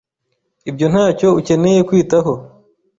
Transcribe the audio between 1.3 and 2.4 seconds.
ukeneye kwitaho.